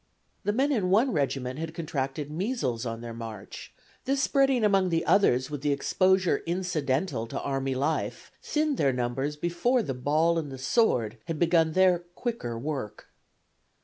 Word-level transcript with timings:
The 0.43 0.51
men 0.51 0.71
in 0.71 0.89
one 0.89 1.11
regiment 1.13 1.59
had 1.59 1.75
contracted 1.75 2.31
measles 2.31 2.87
on 2.87 3.01
their 3.01 3.13
march; 3.13 3.71
this 4.05 4.19
spreading 4.23 4.63
among 4.63 4.91
others 5.05 5.51
with 5.51 5.61
the 5.61 5.71
exposure 5.71 6.39
incidental 6.47 7.27
to 7.27 7.39
army 7.39 7.75
life 7.75 8.31
thinned 8.41 8.77
their 8.77 8.91
numbers 8.93 9.35
before 9.35 9.83
the 9.83 9.93
ball 9.93 10.39
and 10.39 10.51
the 10.51 10.57
sword 10.57 11.19
had 11.25 11.37
begun 11.37 11.73
their 11.73 11.99
quicker 11.99 12.57
work. 12.57 13.09